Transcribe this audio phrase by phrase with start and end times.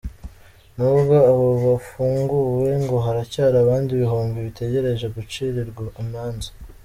[0.75, 6.49] Nubwo abo bafunguwe ngo haracyari abandi ibihumbi bagitegereje gucirirwa imanza.